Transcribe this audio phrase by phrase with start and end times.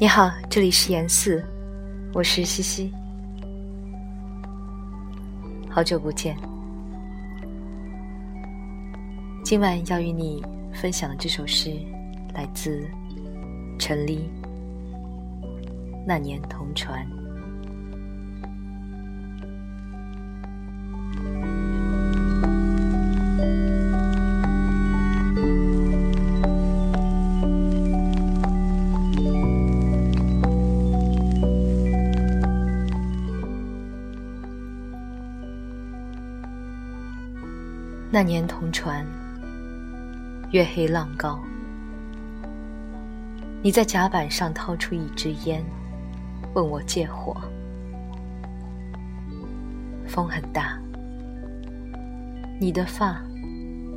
[0.00, 1.44] 你好，这里是严四，
[2.14, 2.90] 我是西西，
[5.68, 6.34] 好久不见。
[9.44, 10.42] 今晚要与你
[10.72, 11.70] 分享的这首诗，
[12.32, 12.88] 来自
[13.78, 14.20] 陈黎，
[16.06, 17.06] 《那年同船》。
[38.12, 39.06] 那年同船，
[40.50, 41.38] 月黑浪高。
[43.62, 45.64] 你在甲板上掏出一支烟，
[46.52, 47.36] 问我借火。
[50.08, 50.76] 风很大，
[52.60, 53.22] 你的发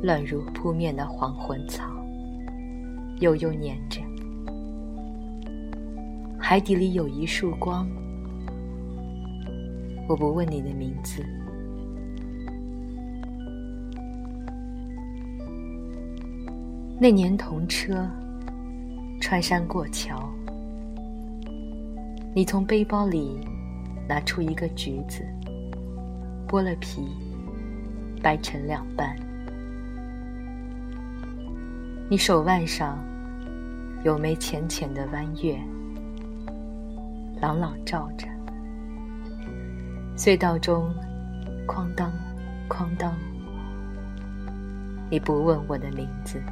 [0.00, 1.82] 乱如扑面的黄昏草，
[3.18, 4.00] 悠悠粘着。
[6.38, 7.84] 海底里有一束光，
[10.08, 11.20] 我不问你的名字。
[17.04, 18.08] 那年同车，
[19.20, 20.26] 穿山过桥，
[22.34, 23.46] 你从背包里
[24.08, 25.22] 拿出一个橘子，
[26.48, 27.06] 剥了皮，
[28.22, 29.14] 掰成两半。
[32.08, 32.98] 你手腕上
[34.02, 35.60] 有枚浅浅的弯月，
[37.38, 38.26] 朗朗照着。
[40.16, 40.90] 隧道中，
[41.68, 42.10] 哐当，
[42.66, 43.14] 哐当，
[45.10, 46.42] 你不问我的名字。